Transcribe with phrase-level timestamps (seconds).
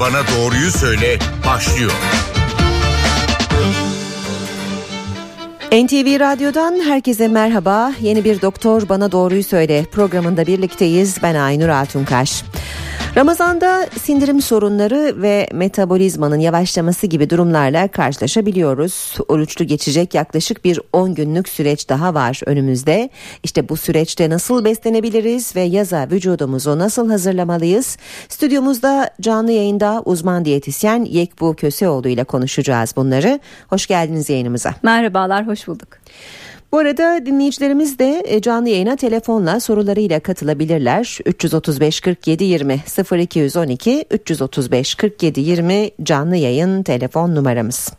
[0.00, 1.92] Bana Doğruyu Söyle başlıyor.
[5.72, 7.92] NTV Radyo'dan herkese merhaba.
[8.00, 11.16] Yeni bir Doktor Bana Doğruyu Söyle programında birlikteyiz.
[11.22, 12.42] Ben Aynur Altunkaş.
[13.16, 19.14] Ramazanda sindirim sorunları ve metabolizmanın yavaşlaması gibi durumlarla karşılaşabiliyoruz.
[19.28, 23.10] Oruçlu geçecek yaklaşık bir 10 günlük süreç daha var önümüzde.
[23.42, 27.96] İşte bu süreçte nasıl beslenebiliriz ve yaza vücudumuzu nasıl hazırlamalıyız?
[28.28, 33.40] Stüdyomuzda canlı yayında uzman diyetisyen Yekbu Köseoğlu ile konuşacağız bunları.
[33.68, 34.74] Hoş geldiniz yayınımıza.
[34.82, 35.88] Merhabalar, hoş bulduk.
[36.72, 41.18] Bu arada dinleyicilerimiz de e, canlı yayına telefonla sorularıyla katılabilirler.
[41.26, 42.80] 335 47 20
[43.12, 47.92] 0212 335 47 20 canlı yayın telefon numaramız.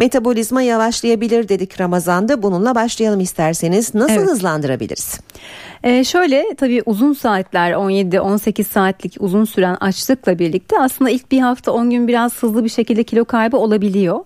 [0.00, 2.42] Metabolizma yavaşlayabilir dedik Ramazan'da.
[2.42, 3.94] Bununla başlayalım isterseniz.
[3.94, 4.28] Nasıl evet.
[4.28, 5.20] hızlandırabiliriz?
[5.84, 11.72] Ee, şöyle tabii uzun saatler 17-18 saatlik uzun süren açlıkla birlikte aslında ilk bir hafta
[11.72, 14.20] 10 gün biraz hızlı bir şekilde kilo kaybı olabiliyor.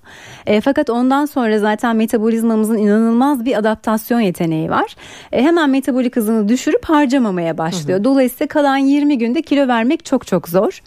[0.46, 4.96] E, fakat ondan sonra zaten metabolizmamızın inanılmaz bir adaptasyon yeteneği var.
[5.32, 7.98] E, hemen metabolik hızını düşürüp harcamamaya başlıyor.
[7.98, 8.04] Hı hı.
[8.04, 10.82] Dolayısıyla kalan 20 günde kilo vermek çok çok zor.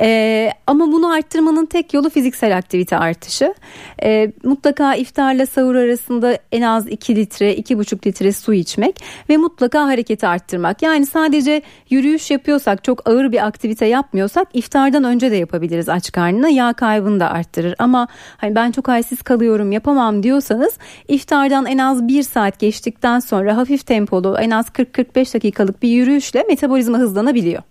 [0.00, 3.54] E, ama bunu arttırmanın tek yolu fiziksel aktivite artışı.
[4.02, 9.86] E, mutlaka iftarla sahur arasında en az 2 litre 2,5 litre su içmek ve mutlaka
[9.86, 10.82] hareketi arttırmak.
[10.82, 16.48] Yani sadece yürüyüş yapıyorsak çok ağır bir aktivite yapmıyorsak iftardan önce de yapabiliriz aç karnına
[16.48, 17.74] yağ kaybını da arttırır.
[17.78, 20.78] Ama hani ben çok halsiz kalıyorum yapamam diyorsanız
[21.08, 26.44] iftardan en az bir saat geçtikten sonra hafif tempolu en az 40-45 dakikalık bir yürüyüşle
[26.48, 27.62] metabolizma hızlanabiliyor.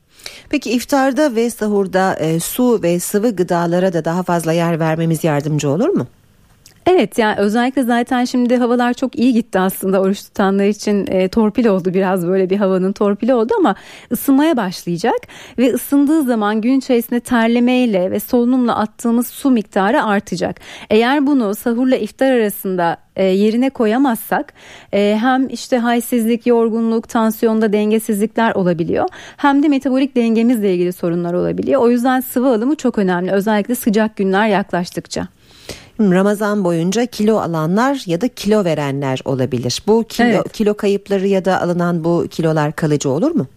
[0.50, 5.70] Peki iftarda ve sahurda e, su ve sıvı gıdalara da daha fazla yer vermemiz yardımcı
[5.70, 6.08] olur mu?
[6.86, 11.66] Evet yani özellikle zaten şimdi havalar çok iyi gitti aslında oruç tutanlar için e, torpil
[11.66, 13.76] oldu biraz böyle bir havanın torpili oldu ama
[14.12, 15.20] ısınmaya başlayacak
[15.58, 20.60] ve ısındığı zaman gün içerisinde terlemeyle ve solunumla attığımız su miktarı artacak.
[20.90, 24.54] Eğer bunu sahurla iftar arasında e, yerine koyamazsak
[24.94, 29.08] e, hem işte halsizlik, yorgunluk, tansiyonda dengesizlikler olabiliyor.
[29.38, 31.82] Hem de metabolik dengemizle ilgili sorunlar olabiliyor.
[31.82, 35.28] O yüzden sıvı alımı çok önemli özellikle sıcak günler yaklaştıkça.
[36.00, 39.84] Ramazan boyunca kilo alanlar ya da kilo verenler olabilir.
[39.88, 40.54] Bu kilo, evet.
[40.54, 43.48] kilo kayıpları ya da alınan bu kilolar kalıcı olur mu?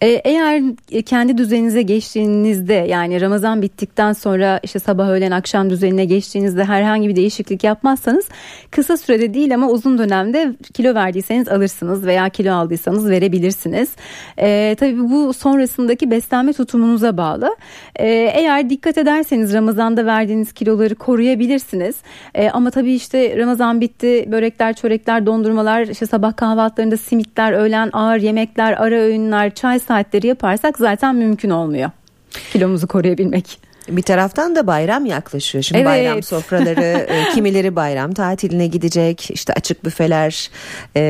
[0.00, 0.62] Ee, eğer
[1.06, 7.16] kendi düzeninize geçtiğinizde yani Ramazan bittikten sonra işte sabah öğlen akşam düzenine geçtiğinizde herhangi bir
[7.16, 8.28] değişiklik yapmazsanız
[8.70, 13.88] kısa sürede değil ama uzun dönemde kilo verdiyseniz alırsınız veya kilo aldıysanız verebilirsiniz.
[14.38, 17.56] Ee, tabii bu sonrasındaki beslenme tutumunuza bağlı.
[17.96, 21.96] Ee, eğer dikkat ederseniz Ramazan'da verdiğiniz kiloları koruyabilirsiniz.
[22.34, 28.18] Ee, ama tabii işte Ramazan bitti börekler, çörekler, dondurmalar, işte sabah kahvaltılarında simitler, öğlen ağır
[28.18, 31.90] yemekler, ara öğünler, çay saatleri yaparsak zaten mümkün olmuyor
[32.52, 33.58] kilomuzu koruyabilmek.
[33.88, 35.64] Bir taraftan da bayram yaklaşıyor.
[35.64, 35.88] Şimdi evet.
[35.88, 39.30] bayram sofraları, e, kimileri bayram tatiline gidecek.
[39.30, 40.50] İşte açık büfeler,
[40.96, 41.02] e,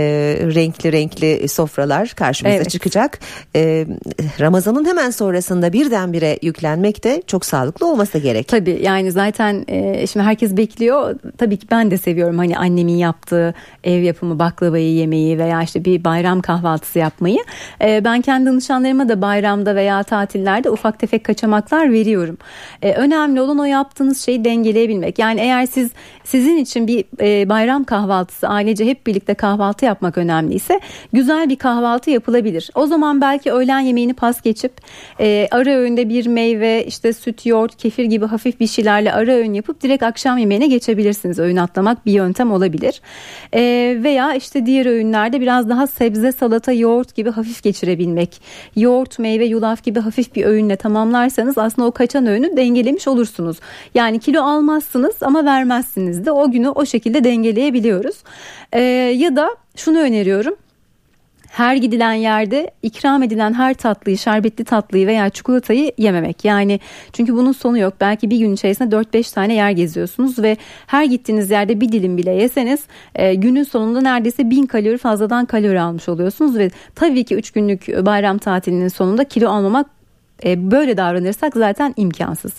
[0.54, 2.70] renkli renkli sofralar karşımıza evet.
[2.70, 3.18] çıkacak.
[3.56, 3.86] E,
[4.40, 8.48] Ramazan'ın hemen sonrasında birdenbire yüklenmek de çok sağlıklı olması gerek.
[8.48, 11.14] Tabii yani zaten e, şimdi herkes bekliyor.
[11.38, 13.54] Tabii ki ben de seviyorum hani annemin yaptığı
[13.84, 17.38] ev yapımı baklavayı yemeyi veya işte bir bayram kahvaltısı yapmayı.
[17.82, 22.38] E, ben kendi danışanlarıma da bayramda veya tatillerde ufak tefek kaçamaklar veriyorum.
[22.82, 25.18] E, önemli olan o yaptığınız şeyi dengeleyebilmek.
[25.18, 25.90] Yani eğer siz
[26.24, 30.80] sizin için bir e, bayram kahvaltısı ailece hep birlikte kahvaltı yapmak önemliyse
[31.12, 32.70] güzel bir kahvaltı yapılabilir.
[32.74, 34.72] O zaman belki öğlen yemeğini pas geçip
[35.20, 39.54] e, ara öğünde bir meyve işte süt, yoğurt, kefir gibi hafif bir şeylerle ara öğün
[39.54, 41.38] yapıp direkt akşam yemeğine geçebilirsiniz.
[41.38, 43.00] Öğün atlamak bir yöntem olabilir.
[43.54, 43.62] E,
[44.02, 48.40] veya işte diğer öğünlerde biraz daha sebze, salata, yoğurt gibi hafif geçirebilmek.
[48.76, 53.56] Yoğurt, meyve, yulaf gibi hafif bir öğünle tamamlarsanız aslında o kaçan öğünü dengelemiş olursunuz.
[53.94, 58.16] Yani kilo almazsınız ama vermezsiniz de o günü o şekilde dengeleyebiliyoruz.
[58.72, 58.80] Ee,
[59.16, 60.56] ya da şunu öneriyorum
[61.56, 66.44] her gidilen yerde ikram edilen her tatlıyı, şerbetli tatlıyı veya çikolatayı yememek.
[66.44, 66.80] Yani
[67.12, 67.94] çünkü bunun sonu yok.
[68.00, 70.56] Belki bir gün içerisinde 4-5 tane yer geziyorsunuz ve
[70.86, 75.80] her gittiğiniz yerde bir dilim bile yeseniz e, günün sonunda neredeyse 1000 kalori fazladan kalori
[75.80, 79.95] almış oluyorsunuz ve tabii ki 3 günlük bayram tatilinin sonunda kilo almamak
[80.44, 82.52] e, böyle davranırsak zaten imkansız.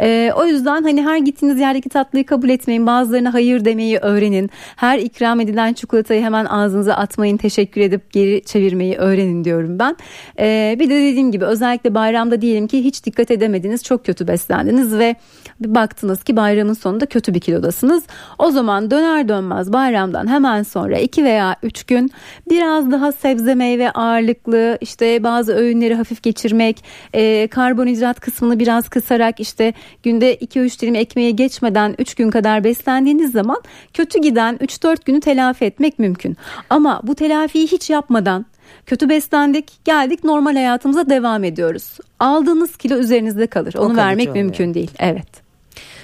[0.00, 2.86] E, o yüzden hani her gittiğiniz yerdeki tatlıyı kabul etmeyin.
[2.86, 4.50] Bazılarına hayır demeyi öğrenin.
[4.76, 7.36] Her ikram edilen çikolatayı hemen ağzınıza atmayın.
[7.36, 9.96] Teşekkür edip geri çevirmeyi öğrenin diyorum ben.
[10.38, 13.84] E, bir de dediğim gibi özellikle bayramda diyelim ki hiç dikkat edemediniz.
[13.84, 15.16] Çok kötü beslendiniz ve
[15.60, 18.04] bir baktınız ki bayramın sonunda kötü bir kilodasınız.
[18.38, 22.10] O zaman döner dönmez bayramdan hemen sonra 2 veya 3 gün
[22.50, 29.40] biraz daha sebze meyve ağırlıklı işte bazı öğünleri hafif geçirmek e, karbonhidrat kısmını biraz kısarak
[29.40, 29.72] işte
[30.02, 33.62] günde 2-3 dilim ekmeğe geçmeden 3 gün kadar beslendiğiniz zaman
[33.94, 36.36] kötü giden 3-4 günü telafi etmek mümkün.
[36.70, 38.46] Ama bu telafiyi hiç yapmadan
[38.86, 41.98] Kötü beslendik, geldik normal hayatımıza devam ediyoruz.
[42.18, 43.74] Aldığınız kilo üzerinizde kalır.
[43.74, 44.44] Onu vermek oluyor.
[44.44, 44.90] mümkün değil.
[44.98, 45.47] Evet.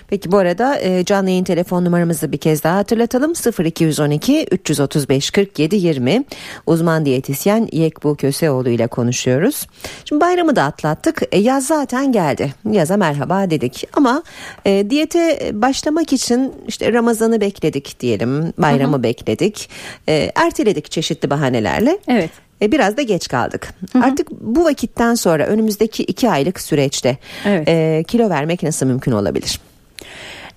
[0.08, 3.32] Peki bu arada e, canlı yayın telefon numaramızı bir kez daha hatırlatalım
[3.64, 6.24] 0212 335 47 20
[6.66, 9.66] uzman diyetisyen Yekbu Köseoğlu ile konuşuyoruz.
[10.04, 14.22] Şimdi bayramı da atlattık e, yaz zaten geldi yaza merhaba dedik ama
[14.64, 19.02] e, diyete başlamak için işte Ramazan'ı bekledik diyelim bayramı hı hı.
[19.02, 19.70] bekledik
[20.08, 21.98] e, erteledik çeşitli bahanelerle.
[22.08, 22.30] Evet.
[22.62, 23.74] E, biraz da geç kaldık.
[23.92, 24.04] Hı hı.
[24.04, 27.68] Artık bu vakitten sonra önümüzdeki iki aylık süreçte evet.
[27.68, 29.60] e, kilo vermek nasıl mümkün olabilir?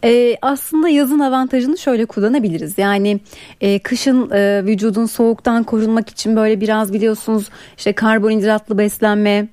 [0.04, 2.78] Ee, aslında yazın avantajını şöyle kullanabiliriz.
[2.78, 3.20] Yani
[3.62, 9.48] e, kışın e, vücudun soğuktan korunmak için böyle biraz biliyorsunuz işte karbonhidratlı beslenme,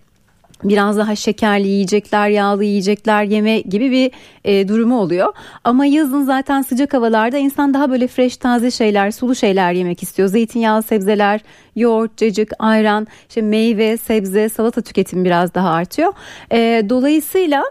[0.64, 4.10] biraz daha şekerli yiyecekler, yağlı yiyecekler yeme gibi bir
[4.44, 5.32] e, durumu oluyor.
[5.64, 10.28] Ama yazın zaten sıcak havalarda insan daha böyle fresh, taze şeyler, sulu şeyler yemek istiyor.
[10.28, 11.40] Zeytinyağlı sebzeler,
[11.76, 16.12] yoğurt, cacık, ayran, işte meyve, sebze, salata tüketimi biraz daha artıyor.
[16.52, 17.64] E, dolayısıyla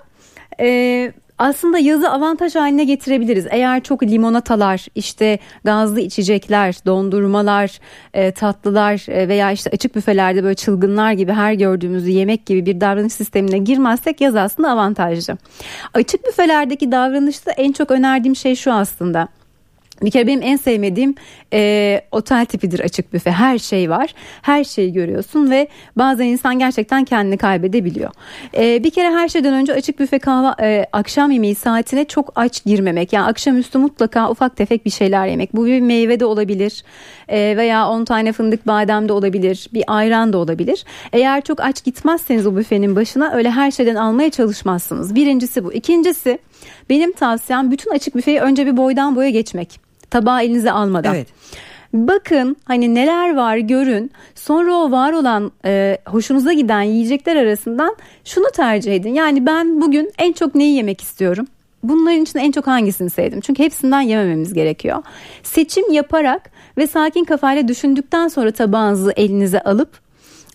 [0.59, 3.45] e, aslında yazı avantaj haline getirebiliriz.
[3.49, 7.79] Eğer çok limonatalar, işte gazlı içecekler, dondurmalar,
[8.13, 12.81] e, tatlılar e, veya işte açık büfelerde böyle çılgınlar gibi her gördüğümüzü yemek gibi bir
[12.81, 15.37] davranış sistemine girmezsek yaz aslında avantajlı.
[15.93, 19.27] Açık büfelerdeki davranışta en çok önerdiğim şey şu aslında.
[20.01, 21.15] Bir kere benim en sevmediğim
[21.53, 23.31] e, otel tipidir açık büfe.
[23.31, 24.13] Her şey var.
[24.41, 28.11] Her şeyi görüyorsun ve bazen insan gerçekten kendini kaybedebiliyor.
[28.57, 32.65] E, bir kere her şeyden önce açık büfe kahve e, akşam yemeği saatine çok aç
[32.65, 33.13] girmemek.
[33.13, 35.55] Yani akşamüstü mutlaka ufak tefek bir şeyler yemek.
[35.55, 36.83] Bu bir meyve de olabilir
[37.29, 39.69] e, veya 10 tane fındık badem de olabilir.
[39.73, 40.85] Bir ayran da olabilir.
[41.13, 45.15] Eğer çok aç gitmezseniz o büfenin başına öyle her şeyden almaya çalışmazsınız.
[45.15, 45.73] Birincisi bu.
[45.73, 46.39] İkincisi
[46.89, 49.79] benim tavsiyem bütün açık büfeyi önce bir boydan boya geçmek.
[50.09, 51.15] Tabağı elinize almadan.
[51.15, 51.27] Evet.
[51.93, 54.11] Bakın hani neler var görün.
[54.35, 57.95] Sonra o var olan e, hoşunuza giden yiyecekler arasından
[58.25, 59.13] şunu tercih edin.
[59.13, 61.47] Yani ben bugün en çok neyi yemek istiyorum?
[61.83, 63.41] Bunların için en çok hangisini sevdim?
[63.41, 65.03] Çünkü hepsinden yemememiz gerekiyor.
[65.43, 69.89] Seçim yaparak ve sakin kafayla düşündükten sonra tabağınızı elinize alıp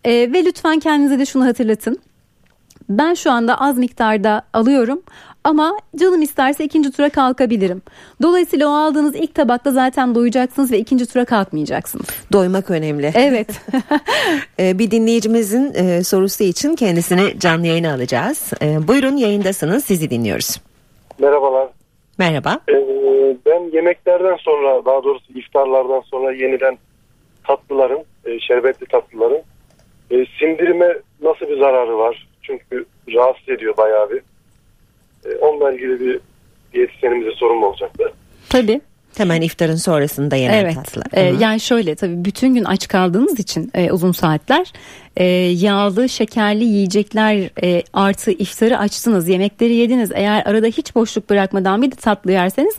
[0.05, 1.99] e, ve lütfen kendinize de şunu hatırlatın.
[2.89, 5.03] Ben şu anda az miktarda alıyorum
[5.45, 7.83] ama canım isterse ikinci tura kalkabilirim.
[8.23, 12.07] Dolayısıyla o aldığınız ilk tabakta zaten doyacaksınız ve ikinci tura kalkmayacaksınız.
[12.33, 13.13] Doymak önemli.
[13.15, 13.49] Evet.
[14.61, 18.53] Ee, bir dinleyicimizin e, sorusu için kendisini canlı yayına alacağız.
[18.63, 20.57] Ee, buyurun yayındasınız sizi dinliyoruz.
[21.19, 21.69] Merhabalar.
[22.19, 22.61] Merhaba.
[22.69, 22.75] Ee,
[23.47, 26.79] ben yemeklerden sonra daha doğrusu iftarlardan sonra yeniden
[27.47, 29.43] tatlıların, e, şerbetli tatlıların
[30.11, 32.29] e, sindirime nasıl bir zararı var?
[32.43, 32.85] Çünkü
[33.15, 34.23] rahatsız ediyor bayağı bir.
[35.25, 36.21] E, onunla ilgili bir
[36.73, 38.13] diyetisyenimize sorum olacaktı.
[38.49, 38.81] Tabii.
[39.17, 40.75] Hemen iftarın sonrasında yenen evet.
[40.75, 41.07] tatlılar.
[41.13, 44.73] Ee, yani şöyle tabii bütün gün aç kaldığınız için e, uzun saatler
[45.19, 51.83] e, yağlı şekerli yiyecekler e, artı iftarı açtınız yemekleri yediniz eğer arada hiç boşluk bırakmadan
[51.83, 52.75] bir de tatlı yerseniz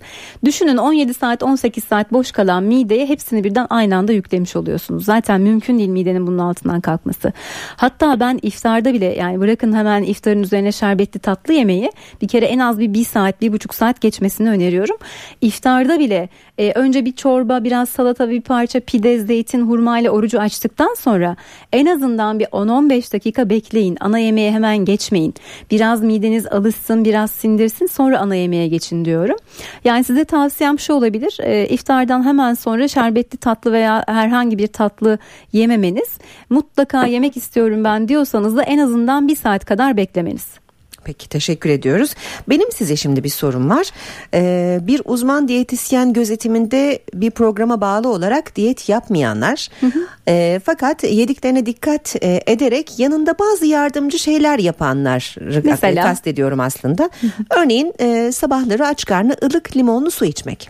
[0.45, 5.06] düşünün 17 saat 18 saat boş kalan mideye hepsini birden aynı anda yüklemiş oluyorsunuz.
[5.06, 7.34] Zaten mümkün değil midenin bunun altından kalkması.
[7.75, 11.91] Hatta ben iftarda bile yani bırakın hemen iftarın üzerine şerbetli tatlı yemeği
[12.22, 14.98] bir kere en az bir, bir saat bir buçuk saat geçmesini öneriyorum.
[15.41, 20.39] İftarda bile e, önce bir çorba biraz salata bir parça pide zeytin hurma ile orucu
[20.39, 21.36] açtıktan sonra
[21.74, 23.98] en azından bir 10-15 dakika bekleyin.
[24.00, 25.33] Ana yemeğe hemen geçmeyin.
[25.71, 29.36] Biraz mideniz alışsın, biraz sindirsin sonra ana yemeğe geçin diyorum.
[29.83, 31.38] Yani size tavsiyem şu olabilir.
[31.41, 35.17] E, iftardan hemen sonra şerbetli tatlı veya herhangi bir tatlı
[35.53, 36.17] yememeniz.
[36.50, 40.59] Mutlaka yemek istiyorum ben diyorsanız da en azından bir saat kadar beklemeniz.
[41.03, 42.15] Peki teşekkür ediyoruz.
[42.50, 43.88] Benim size şimdi bir sorum var.
[44.34, 50.00] Ee, bir uzman diyetisyen gözetiminde bir programa bağlı olarak diyet yapmayanlar hı hı.
[50.27, 56.03] E, fakat yediklerine dikkat e, ederek yanında bazı yardımcı şeyler yapanlar Mesela?
[56.03, 57.03] kastediyorum aslında.
[57.22, 57.62] Hı hı.
[57.62, 60.70] Örneğin e, sabahları aç karnı ılık limonlu su içmek.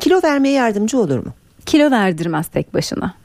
[0.00, 1.32] Kilo vermeye yardımcı olur mu?
[1.66, 3.21] Kilo verdirmez tek başına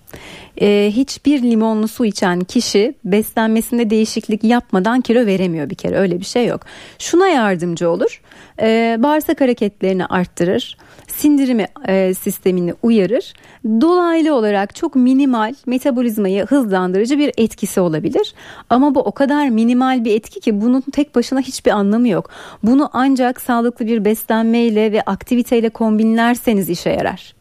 [0.61, 5.97] e, hiçbir limonlu su içen kişi beslenmesinde değişiklik yapmadan kilo veremiyor bir kere.
[5.97, 6.61] Öyle bir şey yok.
[6.99, 8.21] Şuna yardımcı olur.
[8.61, 10.77] E, bağırsak hareketlerini arttırır.
[11.07, 13.33] Sindirimi e, sistemini uyarır.
[13.65, 18.33] Dolaylı olarak çok minimal metabolizmayı hızlandırıcı bir etkisi olabilir.
[18.69, 22.29] Ama bu o kadar minimal bir etki ki bunun tek başına hiçbir anlamı yok.
[22.63, 27.36] Bunu ancak sağlıklı bir beslenmeyle ve aktiviteyle kombinlerseniz işe yarar.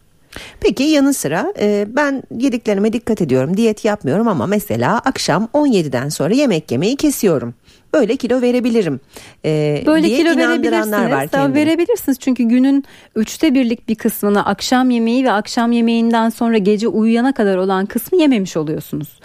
[0.60, 3.56] Peki yanı sıra e, ben yediklerime dikkat ediyorum.
[3.56, 7.54] Diyet yapmıyorum ama mesela akşam 17'den sonra yemek yemeyi kesiyorum
[7.94, 9.00] böyle kilo verebilirim
[9.44, 11.54] e, böyle diye kilo inandıranlar var kendini.
[11.54, 12.84] verebilirsiniz çünkü günün
[13.16, 18.20] üçte birlik bir kısmını akşam yemeği ve akşam yemeğinden sonra gece uyuyana kadar olan kısmı
[18.20, 19.20] yememiş oluyorsunuz.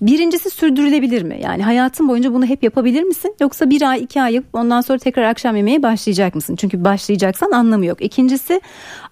[0.00, 1.40] Birincisi sürdürülebilir mi?
[1.42, 3.34] Yani hayatın boyunca bunu hep yapabilir misin?
[3.40, 6.56] Yoksa bir ay iki ay yapıp ondan sonra tekrar akşam yemeğe başlayacak mısın?
[6.56, 8.02] Çünkü başlayacaksan anlamı yok.
[8.02, 8.60] İkincisi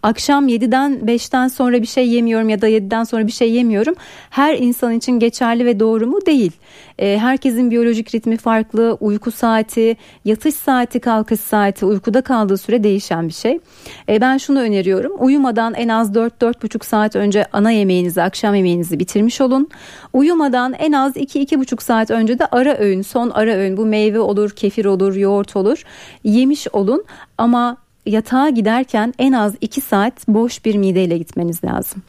[0.03, 3.95] akşam 7'den 5'ten sonra bir şey yemiyorum ya da 7'den sonra bir şey yemiyorum.
[4.31, 6.27] Her insan için geçerli ve doğru mu?
[6.27, 6.53] Değil.
[6.99, 13.29] Ee, herkesin biyolojik ritmi farklı, uyku saati, yatış saati, kalkış saati, uykuda kaldığı süre değişen
[13.29, 13.59] bir şey.
[14.09, 15.13] Ee, ben şunu öneriyorum.
[15.19, 19.69] Uyumadan en az 4-4,5 saat önce ana yemeğinizi, akşam yemeğinizi bitirmiş olun.
[20.13, 24.51] Uyumadan en az 2-2,5 saat önce de ara öğün, son ara öğün bu meyve olur,
[24.51, 25.85] kefir olur, yoğurt olur
[26.25, 27.05] yemiş olun.
[27.39, 27.77] Ama
[28.07, 32.03] yatağa giderken en az 2 saat boş bir mideyle gitmeniz lazım.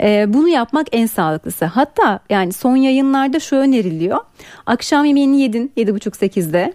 [0.00, 1.64] Ee, bunu yapmak en sağlıklısı.
[1.64, 4.18] Hatta yani son yayınlarda şu öneriliyor.
[4.66, 6.72] Akşam yemeğini yedin 7.30-8'de.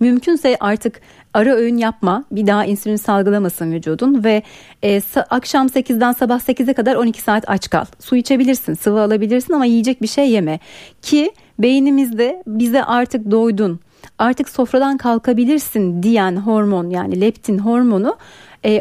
[0.00, 1.00] Mümkünse artık
[1.34, 4.42] ara öğün yapma bir daha insülin salgılamasın vücudun ve
[4.82, 7.84] e, sa- akşam 8'den sabah 8'e kadar 12 saat aç kal.
[8.00, 10.58] Su içebilirsin sıvı alabilirsin ama yiyecek bir şey yeme
[11.02, 13.80] ki beynimizde bize artık doydun
[14.18, 18.16] artık sofradan kalkabilirsin diyen hormon yani leptin hormonu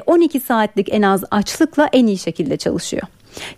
[0.05, 3.03] 12 e, saatlik en az açlıkla en iyi şekilde çalışıyor.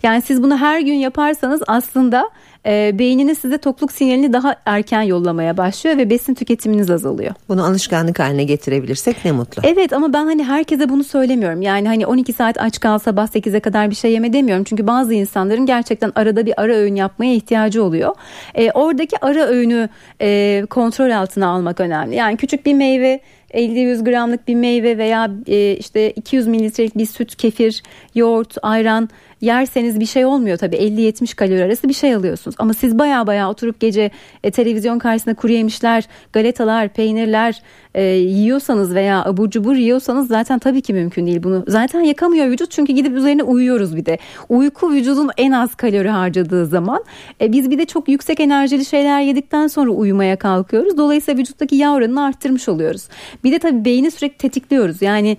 [0.02, 2.30] Yani siz bunu her gün yaparsanız aslında
[2.66, 7.34] e, beyniniz size tokluk sinyalini daha erken yollamaya başlıyor ve besin tüketiminiz azalıyor.
[7.48, 9.62] Bunu alışkanlık haline getirebilirsek ne mutlu.
[9.64, 11.62] Evet ama ben hani herkese bunu söylemiyorum.
[11.62, 14.64] Yani hani 12 saat aç kal sabah 8'e kadar bir şey yeme demiyorum.
[14.64, 18.14] Çünkü bazı insanların gerçekten arada bir ara öğün yapmaya ihtiyacı oluyor.
[18.54, 19.88] E, oradaki ara öğünü
[20.20, 22.14] e, kontrol altına almak önemli.
[22.14, 23.20] Yani küçük bir meyve
[23.54, 27.82] 50-100 gramlık bir meyve veya e, işte 200 mililitrelik bir süt, kefir,
[28.14, 29.08] yoğurt, ayran
[29.44, 32.56] yerseniz bir şey olmuyor tabii 50-70 kalori arası bir şey alıyorsunuz.
[32.58, 34.10] Ama siz baya baya oturup gece
[34.44, 37.62] e, televizyon karşısında kuru yemişler, galetalar, peynirler
[37.94, 41.64] e, yiyorsanız veya abur cubur yiyorsanız zaten tabii ki mümkün değil bunu.
[41.68, 44.18] Zaten yakamıyor vücut çünkü gidip üzerine uyuyoruz bir de.
[44.48, 47.04] Uyku vücudun en az kalori harcadığı zaman.
[47.40, 50.96] E, biz bir de çok yüksek enerjili şeyler yedikten sonra uyumaya kalkıyoruz.
[50.96, 53.08] Dolayısıyla vücuttaki yağ oranını arttırmış oluyoruz.
[53.44, 55.02] Bir de tabii beyni sürekli tetikliyoruz.
[55.02, 55.36] Yani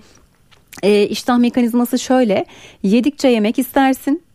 [0.82, 2.46] e, iştah mekanizması şöyle
[2.82, 4.26] yedikçe yemek istersin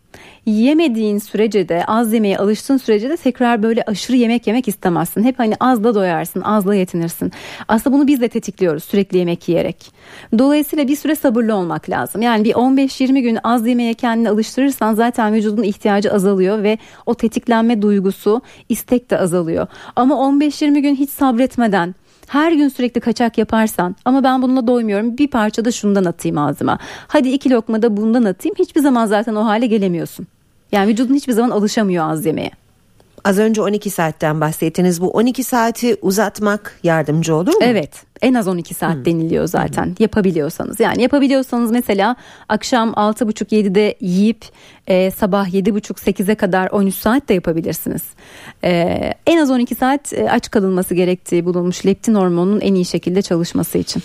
[0.46, 5.24] yemediğin sürece de az yemeye alıştığın sürece de tekrar böyle aşırı yemek yemek istemezsin.
[5.24, 7.32] Hep hani azla doyarsın, azla yetinirsin.
[7.68, 9.92] Aslında bunu biz de tetikliyoruz sürekli yemek yiyerek.
[10.38, 12.22] Dolayısıyla bir süre sabırlı olmak lazım.
[12.22, 17.82] Yani bir 15-20 gün az yemeye kendini alıştırırsan zaten vücudun ihtiyacı azalıyor ve o tetiklenme
[17.82, 19.66] duygusu, istek de azalıyor.
[19.96, 21.94] Ama 15-20 gün hiç sabretmeden
[22.28, 26.78] her gün sürekli kaçak yaparsan ama ben bununla doymuyorum bir parça da şundan atayım ağzıma.
[27.08, 30.26] Hadi iki lokma da bundan atayım hiçbir zaman zaten o hale gelemiyorsun.
[30.72, 32.50] Yani vücudun hiçbir zaman alışamıyor az yemeye.
[33.24, 35.00] Az önce 12 saatten bahsettiniz.
[35.00, 37.60] Bu 12 saati uzatmak yardımcı olur mu?
[37.62, 37.90] Evet.
[38.22, 39.04] En az 12 saat hmm.
[39.04, 39.94] deniliyor zaten hmm.
[39.98, 40.80] yapabiliyorsanız.
[40.80, 42.16] Yani yapabiliyorsanız mesela
[42.48, 44.44] akşam 6.30-7'de yiyip
[44.86, 48.02] e, sabah 7.30-8'e kadar 13 saat de yapabilirsiniz.
[48.64, 48.70] E,
[49.26, 53.78] en az 12 saat e, aç kalınması gerektiği bulunmuş leptin hormonunun en iyi şekilde çalışması
[53.78, 54.02] için.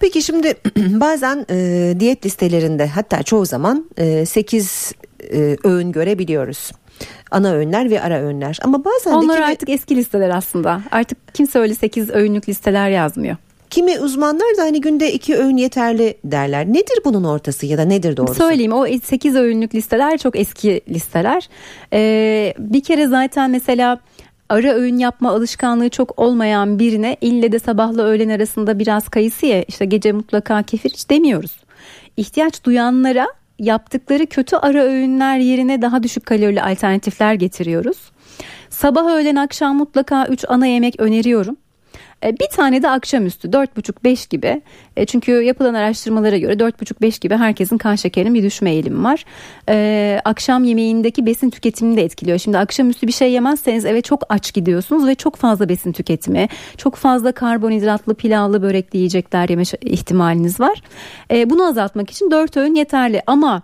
[0.00, 4.92] Peki şimdi bazen e, diyet listelerinde hatta çoğu zaman e, 8
[5.32, 6.70] e, öğün görebiliyoruz
[7.30, 8.58] ana öğünler ve ara öğünler.
[8.62, 9.52] Ama bazen Onlar de kimi...
[9.52, 10.80] artık eski listeler aslında.
[10.90, 13.36] Artık kimse öyle 8 öğünlük listeler yazmıyor.
[13.70, 16.66] Kimi uzmanlar da hani günde iki öğün yeterli derler.
[16.66, 18.34] Nedir bunun ortası ya da nedir doğrusu?
[18.34, 21.48] Söyleyeyim o 8 öğünlük listeler çok eski listeler.
[21.92, 23.98] Ee, bir kere zaten mesela
[24.48, 29.64] ara öğün yapma alışkanlığı çok olmayan birine ille de sabahla öğlen arasında biraz kayısı ye
[29.68, 31.56] işte gece mutlaka kefir hiç demiyoruz.
[32.16, 33.26] İhtiyaç duyanlara
[33.58, 38.10] yaptıkları kötü ara öğünler yerine daha düşük kalorili alternatifler getiriyoruz.
[38.70, 41.56] Sabah öğlen akşam mutlaka 3 ana yemek öneriyorum.
[42.24, 44.62] E, bir tane de akşamüstü 4,5-5 gibi
[44.96, 49.24] e, çünkü yapılan araştırmalara göre 4,5-5 gibi herkesin kan şekerinin bir düşme eğilimi var.
[49.68, 52.38] Ee, akşam yemeğindeki besin tüketimini de etkiliyor.
[52.38, 56.96] Şimdi akşamüstü bir şey yemezseniz eve çok aç gidiyorsunuz ve çok fazla besin tüketimi, çok
[56.96, 60.82] fazla karbonhidratlı, pilavlı, börekli yiyecekler yeme ihtimaliniz var.
[61.30, 63.62] Bunu azaltmak için 4 öğün yeterli ama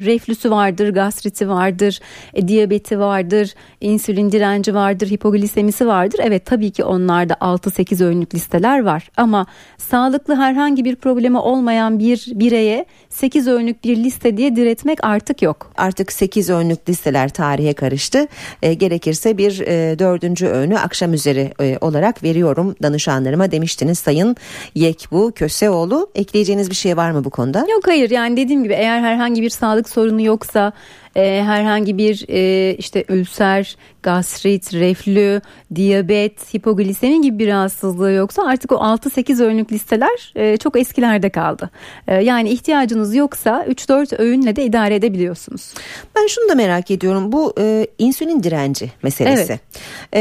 [0.00, 2.00] reflüsü vardır, gastriti vardır,
[2.34, 6.20] e, diyabeti vardır, insülin direnci vardır, hipoglisemisi vardır.
[6.22, 9.46] Evet tabii ki onlarda 6-8 öğünlük listeler var ama
[9.78, 15.72] sağlıklı herhangi bir problemi olmayan bir bireye 8 öğünlük bir liste diye diretmek artık yok.
[15.76, 18.26] Artık 8 öğünlük listeler tarihe karıştı.
[18.62, 24.36] E, gerekirse bir e, dördüncü öğünü akşam üzeri e, olarak veriyorum danışanlarıma demiştiniz Sayın
[24.74, 26.10] Yekbu Köseoğlu.
[26.14, 27.58] Ekleyeceğiniz bir şey var mı bu konuda?
[27.58, 30.72] Yok hayır yani dediğim gibi eğer herhangi bir sağlık sorunu yoksa
[31.16, 35.40] e, herhangi bir e, işte ülser, gastrit, reflü,
[35.74, 41.70] diyabet, hipoglisemi gibi bir rahatsızlığı yoksa artık o 6-8 öğünlük listeler e, çok eskilerde kaldı.
[42.08, 45.74] E, yani ihtiyacınız yoksa 3-4 öğünle de idare edebiliyorsunuz.
[46.16, 49.52] Ben şunu da merak ediyorum bu e, insülin direnci meselesi.
[49.52, 49.60] Evet.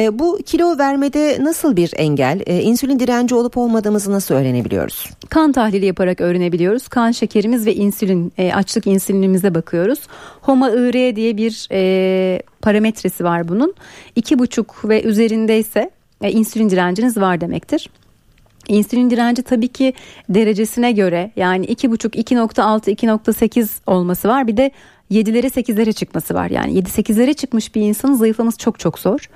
[0.05, 2.41] E, bu kilo vermede nasıl bir engel?
[2.45, 5.09] E, insülin direnci olup olmadığımızı nasıl öğrenebiliyoruz?
[5.29, 6.87] Kan tahlili yaparak öğrenebiliyoruz.
[6.87, 9.99] Kan şekerimiz ve insülin e, açlık insülinimize bakıyoruz.
[10.51, 13.73] HOMA-IR diye bir e, parametresi var bunun.
[14.15, 15.89] İki buçuk ve üzerindeyse
[16.21, 17.89] e, insülin direnciniz var demektir.
[18.67, 19.93] İnsülin direnci tabii ki
[20.29, 24.47] derecesine göre yani 2,5, 2.6, 2.8 olması var.
[24.47, 24.71] Bir de
[25.11, 26.49] 7'lere 8'lere çıkması var.
[26.49, 29.29] Yani 7-8'lere çıkmış bir insanın zayıflaması çok çok zor.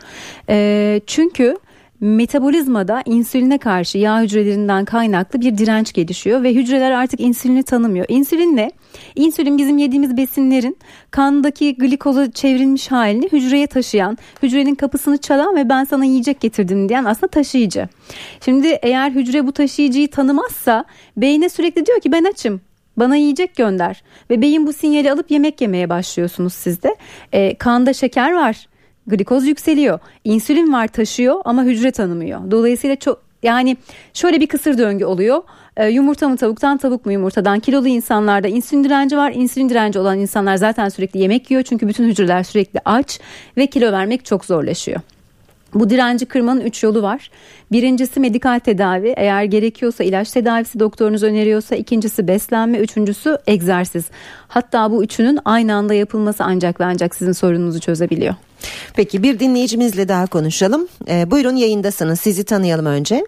[0.50, 1.58] E, çünkü
[2.00, 8.06] metabolizmada insüline karşı yağ hücrelerinden kaynaklı bir direnç gelişiyor ve hücreler artık insülini tanımıyor.
[8.10, 8.72] İnsülin ne?
[9.16, 10.78] İnsülin bizim yediğimiz besinlerin
[11.12, 17.06] kandaki glikoza çevrilmiş halini hücreye taşıyan, hücrenin kapısını çalan ve ben sana yiyecek getirdim diyen
[17.06, 17.88] aslında taşıyıcı.
[18.46, 20.86] Şimdi eğer hücre bu taşıyıcıyı tanımazsa
[21.18, 22.62] beyne sürekli diyor ki ben açım
[22.98, 26.96] bana yiyecek gönder ve beyin bu sinyali alıp yemek yemeye başlıyorsunuz sizde.
[27.34, 28.68] E, kanda şeker var
[29.08, 30.00] glikoz yükseliyor.
[30.24, 32.52] İnsülin var taşıyor ama hücre tanımıyor.
[32.52, 33.78] Dolayısıyla çok yani
[34.14, 35.44] şöyle bir kısır döngü oluyor.
[35.78, 39.32] E, yumurta mı tavuktan tavuk mu yumurtadan kilolu insanlarda insülin direnci var.
[39.36, 43.20] İnsülin direnci olan insanlar zaten sürekli yemek yiyor çünkü bütün hücreler sürekli aç
[43.58, 45.02] ve kilo vermek çok zorlaşıyor.
[45.76, 47.30] Bu direnci kırmanın 3 yolu var.
[47.72, 49.14] Birincisi medikal tedavi.
[49.18, 51.76] Eğer gerekiyorsa ilaç tedavisi doktorunuz öneriyorsa.
[51.76, 52.78] ikincisi beslenme.
[52.78, 54.06] Üçüncüsü egzersiz.
[54.48, 58.36] Hatta bu üçünün aynı anda yapılması ancak ve ancak sizin sorununuzu çözebiliyor.
[58.96, 60.88] Peki bir dinleyicimizle daha konuşalım.
[61.10, 62.20] Ee, buyurun yayındasınız.
[62.20, 63.26] Sizi tanıyalım önce.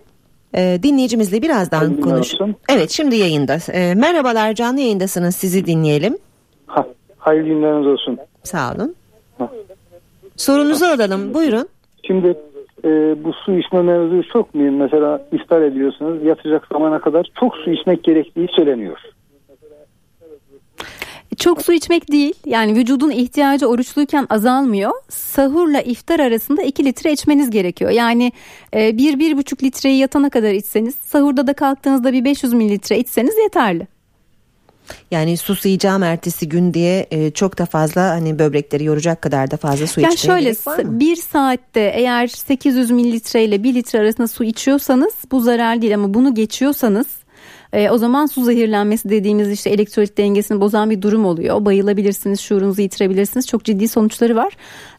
[0.56, 2.34] Ee, dinleyicimizle birazdan konuş.
[2.70, 3.58] Evet şimdi yayında.
[3.74, 5.36] Ee, merhabalar canlı yayındasınız.
[5.36, 6.18] Sizi dinleyelim.
[6.66, 6.88] Ha,
[7.18, 8.18] hayırlı günleriniz olsun.
[8.44, 8.96] Sağ olun.
[9.38, 9.52] Ha.
[10.38, 11.34] Sorunuzu alalım.
[11.34, 11.70] Buyurun.
[12.08, 12.28] Şimdi
[12.84, 12.90] e,
[13.24, 14.78] bu su içme mevzusu çok mühim.
[14.78, 18.98] Mesela iftar ediyorsunuz yatacak zamana kadar çok su içmek gerektiği söyleniyor.
[21.38, 24.92] Çok su içmek değil yani vücudun ihtiyacı oruçluyken azalmıyor.
[25.10, 27.92] Sahurla iftar arasında 2 litre içmeniz gerekiyor.
[27.92, 28.32] Yani
[28.74, 33.88] 1-1,5 e, litreyi yatana kadar içseniz sahurda da kalktığınızda bir 500 mililitre içseniz yeterli.
[35.12, 39.88] Yani susayacağım ertesi gün diye e, çok da fazla hani böbrekleri yoracak kadar da fazla
[39.88, 41.00] su yani içmeye şöyle, gerek var mı?
[41.00, 46.14] Bir saatte eğer 800 mililitre ile 1 litre arasında su içiyorsanız bu zarar değil ama
[46.14, 47.08] bunu geçiyorsanız
[47.74, 51.66] e, o zaman su zehirlenmesi dediğimiz işte elektrolit dengesini bozan bir durum oluyor.
[51.66, 53.48] Bayılabilirsiniz, şuurunuzu yitirebilirsiniz.
[53.48, 54.54] Çok ciddi sonuçları var.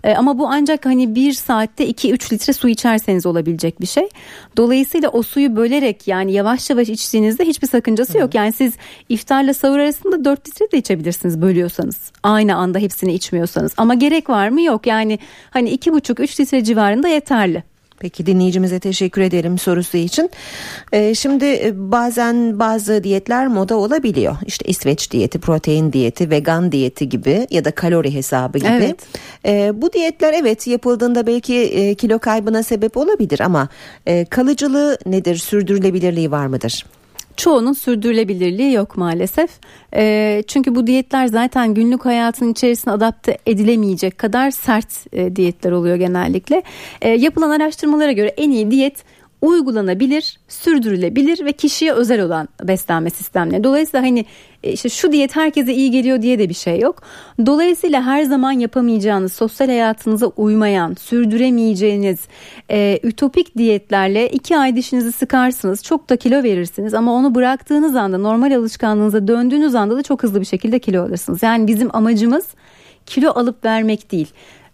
[0.04, 4.08] E, ama bu ancak hani bir saatte 2-3 litre su içerseniz olabilecek bir şey.
[4.56, 8.34] Dolayısıyla o suyu bölerek yani yavaş yavaş içtiğinizde hiçbir sakıncası yok.
[8.34, 8.72] Yani siz
[9.08, 12.12] iftarla sahur arasında 4 litre de içebilirsiniz bölüyorsanız.
[12.22, 13.72] Aynı anda hepsini içmiyorsanız.
[13.76, 14.62] Ama gerek var mı?
[14.62, 14.86] Yok.
[14.86, 15.18] Yani
[15.50, 17.62] hani 2,5-3 litre civarında yeterli.
[18.00, 20.30] Peki dinleyicimize teşekkür ederim sorusu için.
[20.92, 24.36] Ee, şimdi e, bazen bazı diyetler moda olabiliyor.
[24.46, 28.68] İşte İsveç diyeti, protein diyeti, vegan diyeti gibi ya da kalori hesabı gibi.
[28.70, 29.00] Evet.
[29.46, 33.68] Ee, bu diyetler evet yapıldığında belki e, kilo kaybına sebep olabilir ama
[34.06, 36.84] e, kalıcılığı nedir, sürdürülebilirliği var mıdır?
[37.38, 39.50] Çoğunun sürdürülebilirliği yok maalesef.
[39.94, 45.96] E, çünkü bu diyetler zaten günlük hayatın içerisine adapte edilemeyecek kadar sert e, diyetler oluyor
[45.96, 46.62] genellikle.
[47.02, 49.04] E, yapılan araştırmalara göre en iyi diyet
[49.42, 53.64] uygulanabilir, sürdürülebilir ve kişiye özel olan beslenme sistemleri.
[53.64, 54.24] Dolayısıyla hani
[54.62, 57.02] e, işte şu diyet herkese iyi geliyor diye de bir şey yok.
[57.46, 62.20] Dolayısıyla her zaman yapamayacağınız, sosyal hayatınıza uymayan, sürdüremeyeceğiniz
[62.70, 65.82] e, ütopik diyetlerle iki ay dişinizi sıkarsınız.
[65.82, 70.40] Çok da kilo verirsiniz ama onu bıraktığınız anda normal alışkanlığınıza döndüğünüz anda da çok hızlı
[70.40, 71.42] bir şekilde kilo alırsınız.
[71.42, 72.46] Yani bizim amacımız
[73.06, 74.28] kilo alıp vermek değil.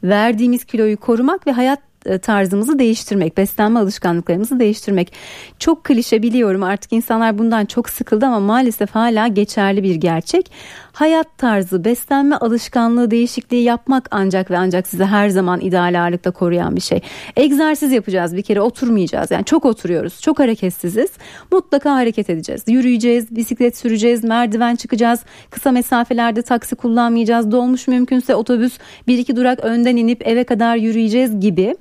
[0.04, 5.12] Verdiğimiz kiloyu korumak ve hayat tarzımızı değiştirmek, beslenme alışkanlıklarımızı değiştirmek.
[5.58, 10.50] Çok klişe biliyorum artık insanlar bundan çok sıkıldı ama maalesef hala geçerli bir gerçek.
[10.92, 16.76] Hayat tarzı, beslenme alışkanlığı değişikliği yapmak ancak ve ancak size her zaman ideal ağırlıkta koruyan
[16.76, 17.00] bir şey.
[17.36, 19.30] Egzersiz yapacağız bir kere oturmayacağız.
[19.30, 21.10] Yani çok oturuyoruz, çok hareketsiziz.
[21.52, 22.62] Mutlaka hareket edeceğiz.
[22.68, 25.20] Yürüyeceğiz, bisiklet süreceğiz, merdiven çıkacağız.
[25.50, 27.50] Kısa mesafelerde taksi kullanmayacağız.
[27.50, 31.74] Dolmuş mümkünse otobüs bir iki durak önden inip eve kadar yürüyeceğiz gibi.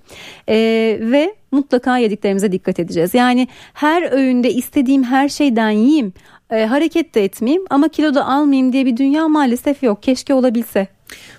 [0.50, 3.14] Ee, ve mutlaka yediklerimize dikkat edeceğiz.
[3.14, 6.14] Yani her öğünde istediğim her şeyden yiyeyim,
[6.52, 10.04] e, hareket de etmeyeyim ama kilo da almayayım diye bir dünya maalesef yok.
[10.04, 10.88] Keşke olabilse.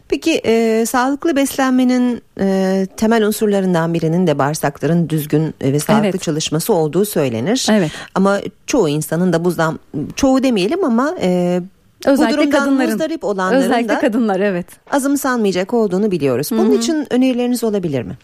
[0.08, 6.22] Peki e, sağlıklı beslenmenin e, temel unsurlarından birinin de bağırsakların düzgün ve sağlıklı evet.
[6.22, 7.66] çalışması olduğu söylenir.
[7.70, 7.90] Evet.
[8.14, 9.78] Ama çoğu insanın da buzdan
[10.16, 11.60] çoğu demeyelim ama e,
[12.06, 12.90] Özellikle Bu durumdan kadınların.
[12.90, 14.66] muzdarip olanların Özellikle da kadınlar evet.
[14.90, 16.48] azımsanmayacak olduğunu biliyoruz.
[16.50, 18.16] Bunun için önerileriniz olabilir mi?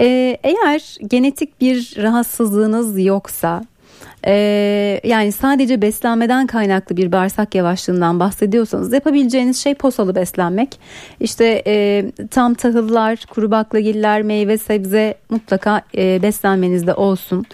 [0.00, 3.62] Ee, eğer genetik bir rahatsızlığınız yoksa
[4.26, 10.80] e, yani sadece beslenmeden kaynaklı bir bağırsak yavaşlığından bahsediyorsanız yapabileceğiniz şey posalı beslenmek.
[11.20, 17.46] İşte e, tam tahıllar, kuru baklagiller, meyve sebze mutlaka e, beslenmenizde olsun.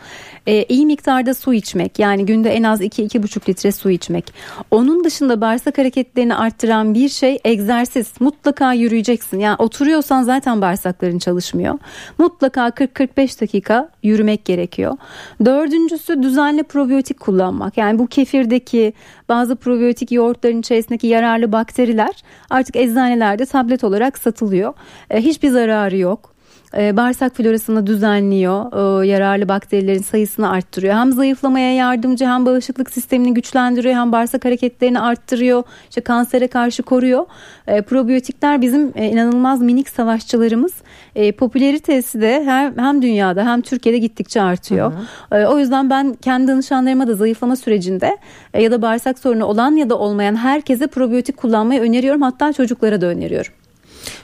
[0.47, 4.35] E, iyi miktarda su içmek yani günde en az 2-2,5 litre su içmek.
[4.71, 8.13] Onun dışında bağırsak hareketlerini arttıran bir şey egzersiz.
[8.21, 9.39] Mutlaka yürüyeceksin.
[9.39, 11.79] Yani oturuyorsan zaten bağırsakların çalışmıyor.
[12.19, 14.97] Mutlaka 40-45 dakika yürümek gerekiyor.
[15.45, 17.77] Dördüncüsü düzenli probiyotik kullanmak.
[17.77, 18.93] Yani bu kefirdeki
[19.29, 24.75] bazı probiyotik yoğurtların içerisindeki yararlı bakteriler artık eczanelerde tablet olarak satılıyor.
[25.11, 26.34] E, hiçbir zararı yok
[26.77, 30.95] e, bağırsak florasını düzenliyor, e, yararlı bakterilerin sayısını arttırıyor.
[30.95, 35.63] Hem zayıflamaya yardımcı hem bağışıklık sistemini güçlendiriyor hem bağırsak hareketlerini arttırıyor.
[35.89, 37.27] İşte kansere karşı koruyor.
[37.67, 40.73] E, probiyotikler bizim e, inanılmaz minik savaşçılarımız.
[41.15, 44.93] E, popülaritesi de hem, hem dünyada hem Türkiye'de gittikçe artıyor.
[45.33, 48.19] E, o yüzden ben kendi danışanlarıma da zayıflama sürecinde
[48.55, 52.23] e, ya da bağırsak sorunu olan ya da olmayan herkese probiyotik kullanmayı öneriyorum.
[52.23, 53.64] Hatta çocuklara da öneriyorum.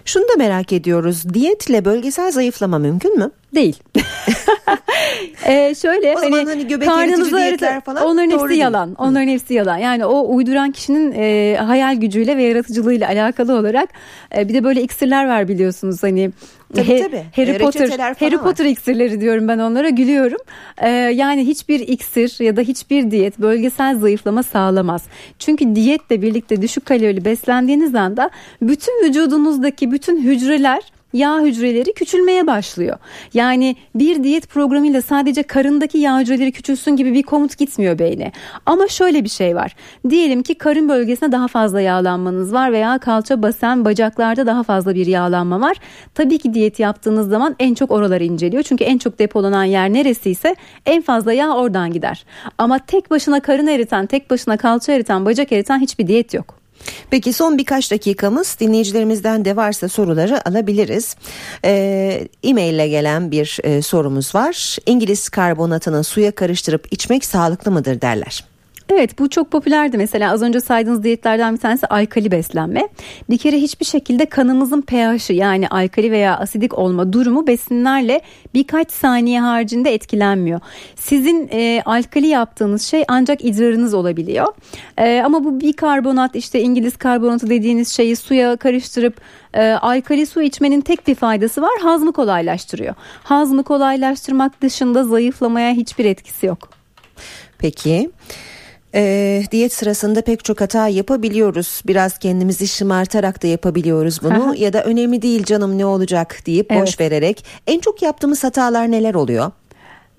[0.04, 1.34] Şunu da merak ediyoruz.
[1.34, 3.30] Diyetle bölgesel zayıflama mümkün mü?
[3.54, 3.78] Değil.
[5.46, 7.80] ee, şöyle O zaman hani göbek karnınızı ağrıtın.
[7.80, 8.60] falan onların hepsi değil.
[8.60, 8.94] yalan.
[8.98, 9.76] Onların hepsi yalan.
[9.78, 13.88] Yani o uyduran kişinin e, hayal gücüyle ve yaratıcılığıyla alakalı olarak
[14.36, 16.30] e, bir de böyle iksirler var biliyorsunuz hani
[16.74, 17.24] Tabii, He- tabii.
[17.36, 17.88] Harry E, Potter
[18.20, 18.42] Harry var.
[18.42, 20.38] Potter iksirleri diyorum ben onlara gülüyorum.
[20.78, 25.02] Ee, yani hiçbir iksir ya da hiçbir diyet bölgesel zayıflama sağlamaz.
[25.38, 28.30] Çünkü diyetle birlikte düşük kalorili beslendiğiniz anda
[28.62, 32.98] bütün vücudunuzdaki bütün hücreler yağ hücreleri küçülmeye başlıyor.
[33.34, 38.32] Yani bir diyet programıyla sadece karındaki yağ hücreleri küçülsün gibi bir komut gitmiyor beyne.
[38.66, 39.76] Ama şöyle bir şey var.
[40.08, 45.06] Diyelim ki karın bölgesinde daha fazla yağlanmanız var veya kalça basen bacaklarda daha fazla bir
[45.06, 45.76] yağlanma var.
[46.14, 48.62] Tabii ki diyet yaptığınız zaman en çok oraları inceliyor.
[48.62, 52.24] Çünkü en çok depolanan yer neresiyse en fazla yağ oradan gider.
[52.58, 56.59] Ama tek başına karın eriten, tek başına kalça eriten, bacak eriten hiçbir diyet yok.
[57.10, 61.16] Peki son birkaç dakikamız dinleyicilerimizden de varsa soruları alabiliriz.
[61.64, 64.76] Ee, e-mail ile gelen bir e, sorumuz var.
[64.86, 68.49] İngiliz karbonatını suya karıştırıp içmek sağlıklı mıdır derler.
[68.92, 72.88] Evet bu çok popülerdi mesela az önce saydığınız diyetlerden bir tanesi alkali beslenme.
[73.31, 78.20] Bir kere hiçbir şekilde kanımızın pH'i yani alkali veya asidik olma durumu besinlerle
[78.55, 80.61] birkaç saniye haricinde etkilenmiyor.
[80.96, 84.46] Sizin e, alkali yaptığınız şey ancak idrarınız olabiliyor.
[84.98, 89.20] E, ama bu bikarbonat işte İngiliz karbonatı dediğiniz şeyi suya karıştırıp
[89.55, 92.94] e, alkali su içmenin tek bir faydası var hazmı kolaylaştırıyor.
[93.22, 96.68] Hazmı kolaylaştırmak dışında zayıflamaya hiçbir etkisi yok.
[97.59, 98.11] Peki.
[98.94, 101.83] Ee, diyet sırasında pek çok hata yapabiliyoruz.
[101.87, 104.42] Biraz kendimizi şımartarak da yapabiliyoruz bunu.
[104.44, 104.55] Aha.
[104.57, 107.00] ya da önemli değil canım ne olacak deyip boş Evet.
[107.00, 107.44] vererek.
[107.66, 109.50] En çok yaptığımız hatalar neler oluyor?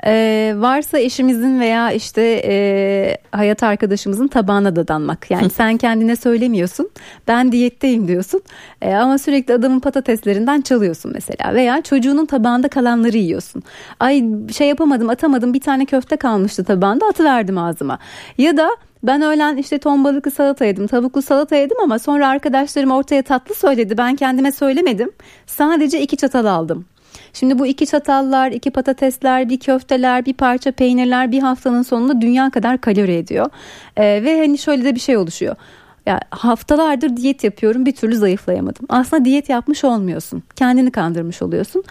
[0.05, 5.31] Ee, varsa eşimizin veya işte e, hayat arkadaşımızın tabağına dadanmak.
[5.31, 6.89] Yani sen kendine söylemiyorsun.
[7.27, 8.41] Ben diyetteyim diyorsun.
[8.81, 11.53] E, ama sürekli adamın patateslerinden çalıyorsun mesela.
[11.53, 13.63] Veya çocuğunun tabağında kalanları yiyorsun.
[13.99, 17.99] Ay şey yapamadım atamadım bir tane köfte kalmıştı tabağında atıverdim ağzıma.
[18.37, 18.69] Ya da
[19.03, 23.55] ben öğlen işte ton balıklı salata yedim, tavuklu salata yedim ama sonra arkadaşlarım ortaya tatlı
[23.55, 23.97] söyledi.
[23.97, 25.11] Ben kendime söylemedim.
[25.45, 26.85] Sadece iki çatal aldım.
[27.33, 32.49] Şimdi bu iki çatallar, iki patatesler, bir köfteler, bir parça peynirler bir haftanın sonunda dünya
[32.49, 33.49] kadar kalori ediyor.
[33.97, 35.55] Ee, ve hani şöyle de bir şey oluşuyor.
[36.05, 38.85] Ya haftalardır diyet yapıyorum bir türlü zayıflayamadım.
[38.89, 40.43] Aslında diyet yapmış olmuyorsun.
[40.55, 41.83] Kendini kandırmış oluyorsun.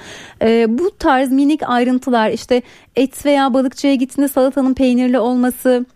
[0.42, 2.62] Ee, bu tarz minik ayrıntılar işte
[2.96, 5.86] et veya balıkçıya gittiğinde salatanın peynirli olması,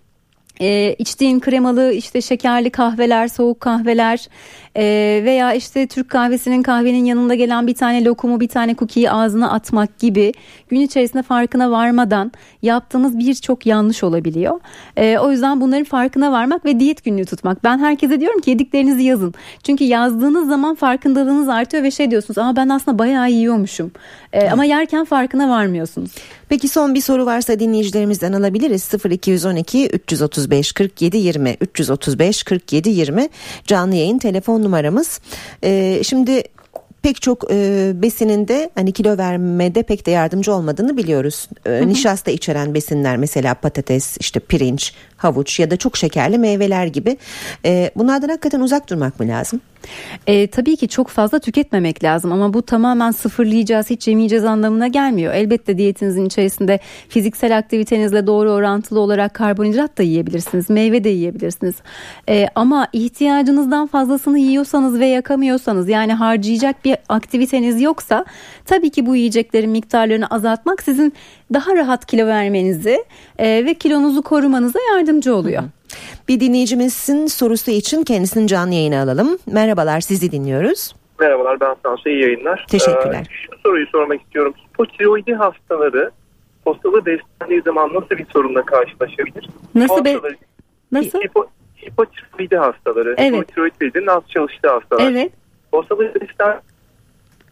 [0.60, 4.28] e, içtiğin kremalı işte şekerli kahveler, soğuk kahveler
[4.76, 4.84] e,
[5.24, 9.98] veya işte Türk kahvesinin kahvenin yanında gelen bir tane lokumu bir tane cookie'yi ağzına atmak
[9.98, 10.32] gibi
[10.68, 12.32] gün içerisinde farkına varmadan
[12.62, 14.60] yaptığımız birçok yanlış olabiliyor.
[14.96, 17.64] E, o yüzden bunların farkına varmak ve diyet günlüğü tutmak.
[17.64, 19.34] Ben herkese diyorum ki yediklerinizi yazın.
[19.62, 23.92] Çünkü yazdığınız zaman farkındalığınız artıyor ve şey diyorsunuz ama ben aslında bayağı yiyormuşum.
[24.32, 26.10] E, ama yerken farkına varmıyorsunuz.
[26.48, 28.90] Peki son bir soru varsa dinleyicilerimizden alabiliriz.
[29.10, 33.28] 0212 335 47 20 335 47 20
[33.66, 35.20] canlı yayın telefon numaramız.
[35.64, 36.42] Ee, şimdi
[37.04, 41.48] pek çok e, besininde hani kilo vermede pek de yardımcı olmadığını biliyoruz.
[41.66, 47.16] E, nişasta içeren besinler mesela patates, işte pirinç, havuç ya da çok şekerli meyveler gibi.
[47.64, 49.60] E, bunlardan hakikaten uzak durmak mı lazım?
[50.26, 55.34] E, tabii ki çok fazla tüketmemek lazım ama bu tamamen sıfırlayacağız hiç yemeyeceğiz anlamına gelmiyor.
[55.34, 61.74] Elbette diyetinizin içerisinde fiziksel aktivitenizle doğru orantılı olarak karbonhidrat da yiyebilirsiniz, meyve de yiyebilirsiniz.
[62.28, 68.24] E, ama ihtiyacınızdan fazlasını yiyorsanız ve yakamıyorsanız yani harcayacak bir aktiviteniz yoksa
[68.64, 71.14] tabii ki bu yiyeceklerin miktarlarını azaltmak sizin
[71.54, 73.04] daha rahat kilo vermenizi
[73.38, 75.62] e, ve kilonuzu korumanıza yardımcı oluyor.
[75.62, 75.70] Hı hı.
[76.28, 79.38] Bir dinleyicimizin sorusu için kendisini canlı yayına alalım.
[79.46, 80.94] Merhabalar sizi dinliyoruz.
[81.20, 82.66] Merhabalar ben Tansu iyi yayınlar.
[82.68, 83.26] Teşekkürler.
[83.30, 84.54] Ee, şu soruyu sormak istiyorum.
[84.68, 86.10] Hipotiroidi hastaları
[86.64, 89.48] postalı beslendiği zaman nasıl bir sorunla karşılaşabilir?
[89.74, 90.16] Nasıl be?
[90.92, 91.20] Nasıl?
[91.20, 91.46] Hipo,
[91.86, 93.14] hipotiroidi hastaları.
[93.18, 93.34] Evet.
[93.34, 95.10] Hipotiroid bezinin az çalıştığı hastalar.
[95.10, 95.32] Evet.
[95.72, 96.60] Postalı beslen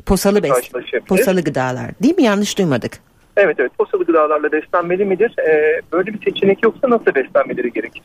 [0.07, 0.71] Posalı bes
[1.09, 2.23] posalı gıdalar değil mi?
[2.23, 2.99] Yanlış duymadık.
[3.37, 5.35] Evet evet posalı gıdalarla beslenmeli midir?
[5.39, 8.03] Ee, böyle bir seçenek yoksa nasıl beslenmeleri gerekir?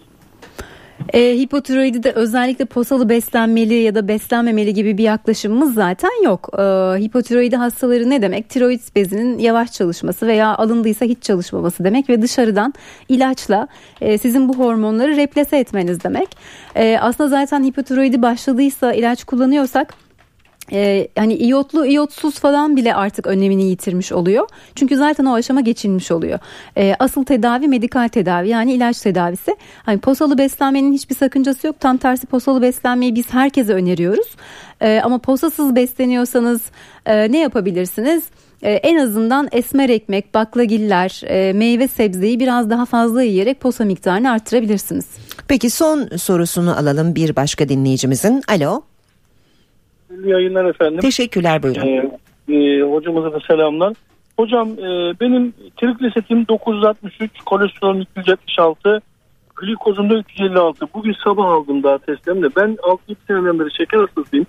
[1.14, 6.50] E, hipotiroidi de özellikle posalı beslenmeli ya da beslenmemeli gibi bir yaklaşımımız zaten yok.
[6.54, 6.64] E,
[7.00, 8.50] hipotiroidi hastaları ne demek?
[8.50, 12.74] Tiroid bezinin yavaş çalışması veya alındıysa hiç çalışmaması demek ve dışarıdan
[13.10, 13.68] ilaçla
[14.02, 16.28] e, sizin bu hormonları replase etmeniz demek.
[16.76, 19.94] E, aslında zaten hipotiroidi başladıysa ilaç kullanıyorsak
[20.72, 24.48] ee, hani iyotlu iyotsuz falan bile artık önemini yitirmiş oluyor.
[24.76, 26.40] Çünkü zaten o aşama geçilmiş oluyor.
[26.78, 29.56] Ee, asıl tedavi medikal tedavi yani ilaç tedavisi.
[29.84, 31.80] Hani posalı beslenmenin hiçbir sakıncası yok.
[31.80, 34.36] Tam tersi posalı beslenmeyi biz herkese öneriyoruz.
[34.82, 36.62] Ee, ama posasız besleniyorsanız
[37.06, 38.24] e, ne yapabilirsiniz?
[38.62, 44.32] Ee, en azından esmer ekmek, baklagiller, e, meyve sebzeyi biraz daha fazla yiyerek posa miktarını
[44.32, 45.06] arttırabilirsiniz.
[45.48, 48.44] Peki son sorusunu alalım bir başka dinleyicimizin.
[48.48, 48.82] Alo.
[50.12, 51.00] İyi yayınlar efendim.
[51.00, 51.82] Teşekkürler buyurun.
[51.82, 53.94] Ee, e, hocamıza da selamlar.
[54.38, 59.02] Hocam e, benim triglisetim 963, kolesterolüm 276,
[59.56, 60.86] glikozum da 356.
[60.94, 62.48] Bugün sabah aldım daha testlerimde.
[62.56, 64.46] Ben 6-7 seneden beri şeker hastasıyım.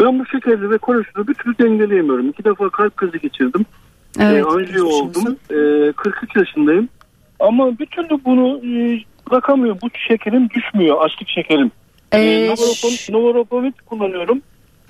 [0.00, 2.28] Ben bu şekerli ve kolesterolü bir türlü dengeleyemiyorum.
[2.28, 3.66] İki defa kalp krizi geçirdim.
[4.20, 5.36] Evet, e, anjiyo oldum.
[5.50, 6.88] E, 43 yaşındayım.
[7.40, 9.78] Ama bir türlü bunu e, bırakamıyorum.
[9.82, 11.00] Bu şekerim düşmüyor.
[11.00, 11.70] Açlık şekerim.
[12.12, 12.54] Ee, e,
[13.10, 14.42] Novoropamid kullanıyorum.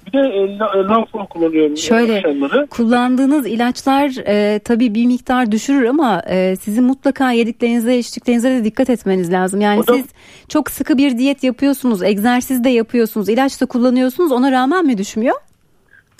[0.08, 0.42] Bir de e,
[0.78, 1.76] e Lanfon kullanıyorum.
[1.76, 2.66] Şöyle akşamları.
[2.66, 8.90] kullandığınız ilaçlar e, tabii bir miktar düşürür ama e, sizin mutlaka yediklerinize içtiklerinize de dikkat
[8.90, 9.60] etmeniz lazım.
[9.60, 10.06] Yani Hocam, siz
[10.48, 15.36] çok sıkı bir diyet yapıyorsunuz, egzersiz de yapıyorsunuz, ilaç da kullanıyorsunuz ona rağmen mi düşmüyor?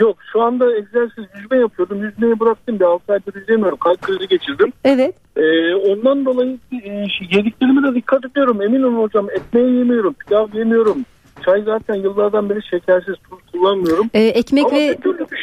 [0.01, 2.05] Yok şu anda egzersiz yüzme yapıyordum.
[2.05, 3.79] Yüzmeyi bıraktım bir 6 aydır yüzemiyorum.
[3.79, 4.73] Kalp krizi geçirdim.
[4.85, 5.15] Evet.
[5.37, 8.63] Ee, ondan dolayı e, yediklerime de dikkat ediyorum.
[8.63, 11.05] Emin olun hocam ekmeği yemiyorum, pilav yemiyorum.
[11.45, 14.11] Çay zaten yıllardan beri şekersiz tuz kullanmıyorum.
[14.15, 14.97] Ee, ekmek Ama ve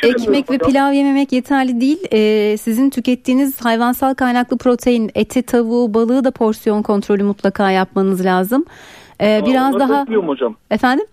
[0.03, 1.97] ekmek ve pilav yememek yeterli değil.
[2.11, 8.65] Ee, sizin tükettiğiniz hayvansal kaynaklı protein, eti, tavuğu, balığı da porsiyon kontrolü mutlaka yapmanız lazım.
[9.21, 10.55] Ee, biraz daha hocam.
[10.71, 11.05] efendim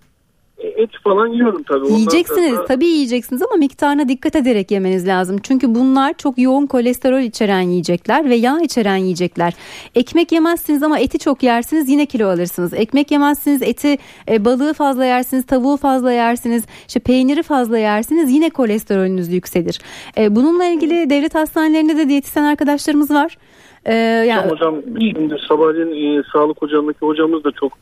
[0.62, 1.84] Et falan yiyorum tabii.
[1.84, 2.54] Ondan yiyeceksiniz.
[2.54, 5.36] sonra- Tabii yiyeceksiniz ama miktarına dikkat ederek yemeniz lazım.
[5.42, 9.52] Çünkü bunlar çok yoğun kolesterol içeren yiyecekler ve yağ içeren yiyecekler.
[9.94, 12.74] Ekmek yemezsiniz ama eti çok yersiniz yine kilo alırsınız.
[12.74, 13.98] Ekmek yemezsiniz eti
[14.30, 19.78] e, balığı fazla yersiniz, tavuğu fazla yersiniz, işte peyniri fazla yersiniz yine kolesterolünüz yükselir.
[20.18, 23.36] E, bununla ilgili devlet hastanelerinde de diyetisyen arkadaşlarımız var.
[23.84, 27.72] E, yani Hocam şimdi sabahleyin e, sağlık hocamdaki hocamız da çok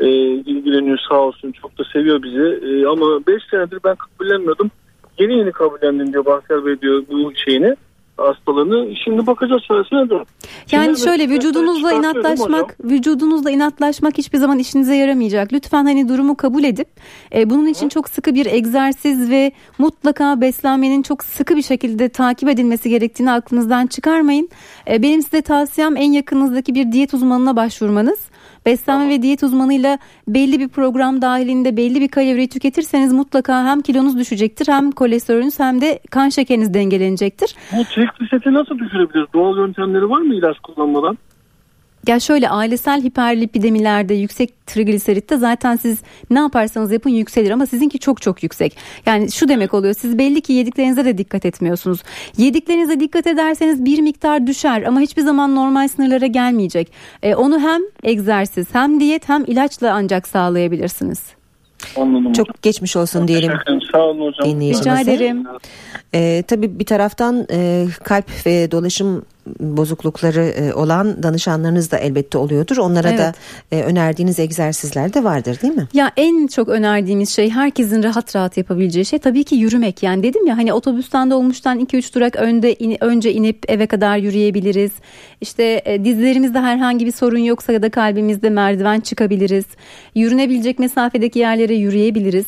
[0.00, 1.52] e, ilgileniyor sağ olsun.
[1.52, 2.66] Çok da seviyor bizi.
[2.66, 4.70] E, ama 5 senedir ben kabullenmiyordum.
[5.18, 7.76] Yeni yeni kabullendim diyor Bahsel Bey diyor bu şeyini
[8.18, 8.96] hastalığını.
[9.04, 10.24] Şimdi bakacağız sonrasına da.
[10.72, 12.90] Yani Şimdi şöyle vücudunuzla inatlaşmak, hocam.
[12.90, 15.52] vücudunuzla inatlaşmak hiçbir zaman işinize yaramayacak.
[15.52, 16.88] Lütfen hani durumu kabul edip
[17.34, 22.48] e, bunun için çok sıkı bir egzersiz ve mutlaka beslenmenin çok sıkı bir şekilde takip
[22.48, 24.48] edilmesi gerektiğini aklınızdan çıkarmayın.
[24.90, 28.18] E, benim size tavsiyem en yakınızdaki bir diyet uzmanına başvurmanız.
[28.66, 34.18] Beslenme ve diyet uzmanıyla belli bir program dahilinde belli bir kalori tüketirseniz mutlaka hem kilonuz
[34.18, 37.54] düşecektir hem kolesterolünüz hem de kan şekeriniz dengelenecektir.
[37.72, 39.32] Bu trigliseti nasıl düşürebiliriz?
[39.34, 41.18] Doğal yöntemleri var mı ilaç kullanmadan?
[42.08, 45.98] Ya şöyle ailesel hiperlipidemilerde yüksek trigliseritte zaten siz
[46.30, 48.76] ne yaparsanız yapın yükselir ama sizinki çok çok yüksek.
[49.06, 52.02] Yani şu demek oluyor siz belli ki yediklerinize de dikkat etmiyorsunuz.
[52.36, 56.92] Yediklerinize dikkat ederseniz bir miktar düşer ama hiçbir zaman normal sınırlara gelmeyecek.
[57.22, 61.38] E, onu hem egzersiz hem diyet hem ilaçla ancak sağlayabilirsiniz.
[61.96, 62.58] Anladım Çok hocam.
[62.62, 63.50] geçmiş olsun diyelim.
[63.50, 63.88] Teşekkür ederim.
[63.92, 64.60] Sağ olun hocam.
[64.60, 65.46] Rica ederim.
[66.14, 69.24] Ee, tabii bir taraftan e, kalp ve dolaşım
[69.60, 72.76] bozuklukları e, olan danışanlarınız da elbette oluyordur.
[72.76, 73.18] Onlara Evet.
[73.18, 73.32] da
[73.72, 75.86] e, önerdiğiniz egzersizler de vardır değil mi?
[75.94, 80.02] Ya en çok önerdiğimiz şey herkesin rahat rahat yapabileceği şey tabii ki yürümek.
[80.02, 84.92] Yani dedim ya hani otobüsten dolmuştan 2-3 durak önde in- önce inip eve kadar yürüyebiliriz.
[85.40, 89.64] İşte e, dizlerimizde herhangi bir sorun yoksa ya da kalbimizde merdiven çıkabiliriz.
[90.14, 92.46] Yürünebilecek mesafedeki yerlere yürüyebiliriz.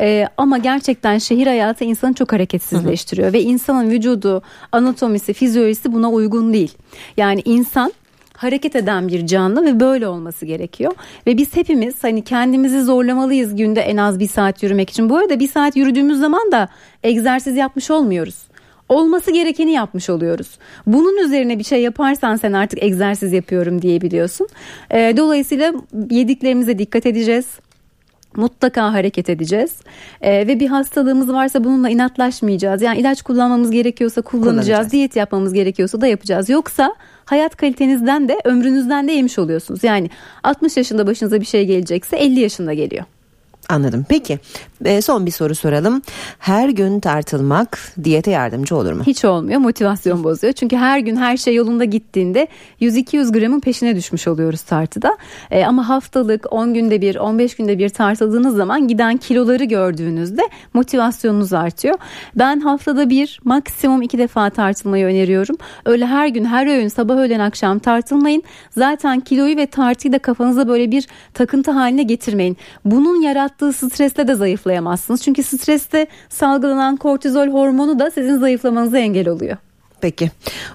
[0.00, 6.52] E, ama gerçekten şehir hayatı insanı çok hareketsizleştiriyor ve insanın vücudu, anatomisi, fizyolojisi buna uygun
[6.52, 6.72] değil.
[7.16, 7.92] Yani insan
[8.36, 10.92] hareket eden bir canlı ve böyle olması gerekiyor.
[11.26, 15.08] Ve biz hepimiz hani kendimizi zorlamalıyız günde en az bir saat yürümek için.
[15.08, 16.68] Bu arada bir saat yürüdüğümüz zaman da
[17.02, 18.36] egzersiz yapmış olmuyoruz.
[18.88, 20.58] Olması gerekeni yapmış oluyoruz.
[20.86, 24.48] Bunun üzerine bir şey yaparsan sen artık egzersiz yapıyorum diyebiliyorsun.
[24.90, 25.72] Ee, dolayısıyla
[26.10, 27.46] yediklerimize dikkat edeceğiz.
[28.36, 29.72] Mutlaka hareket edeceğiz
[30.20, 32.82] Ee, ve bir hastalığımız varsa bununla inatlaşmayacağız.
[32.82, 34.92] Yani ilaç kullanmamız gerekiyorsa kullanacağız, Kullanacağız.
[34.92, 36.48] diyet yapmamız gerekiyorsa da yapacağız.
[36.48, 39.84] Yoksa hayat kalitenizden de ömrünüzden de yemiş oluyorsunuz.
[39.84, 40.10] Yani
[40.42, 43.04] 60 yaşında başınıza bir şey gelecekse 50 yaşında geliyor.
[43.68, 44.06] Anladım.
[44.08, 44.38] Peki
[44.84, 46.02] e, son bir soru soralım.
[46.38, 49.02] Her gün tartılmak diyete yardımcı olur mu?
[49.06, 50.52] Hiç olmuyor motivasyon bozuyor.
[50.52, 52.48] Çünkü her gün her şey yolunda gittiğinde
[52.80, 55.16] 100-200 gramın peşine düşmüş oluyoruz tartıda.
[55.50, 60.42] Ee, ama haftalık 10 günde bir 15 günde bir tartıldığınız zaman giden kiloları gördüğünüzde
[60.74, 61.98] motivasyonunuz artıyor.
[62.36, 65.56] Ben haftada bir maksimum iki defa tartılmayı öneriyorum.
[65.84, 68.42] Öyle her gün her öğün sabah öğlen akşam tartılmayın.
[68.70, 72.56] Zaten kiloyu ve tartıyı da kafanıza böyle bir takıntı haline getirmeyin.
[72.84, 75.22] Bunun yarattığı stresle de zayıflayamazsınız.
[75.22, 79.56] Çünkü streste salgılanan kortizol hormonu da sizin zayıflamanıza engel oluyor.
[80.00, 80.30] Peki.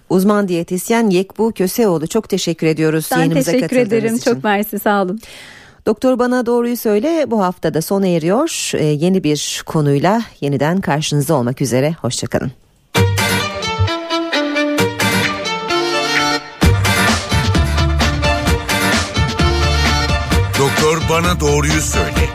[0.09, 4.15] Uzman diyetisyen Yekbu Köseoğlu çok teşekkür ediyoruz Ben yayınımıza teşekkür katıldığınız ederim.
[4.15, 4.33] için.
[4.33, 5.19] Çok mersi sağ olun.
[5.85, 8.71] Doktor bana doğruyu söyle bu haftada sona eriyor.
[8.73, 11.95] Ee, yeni bir konuyla yeniden karşınızda olmak üzere.
[12.01, 12.51] Hoşçakalın.
[20.59, 22.29] Doktor bana doğruyu söyle.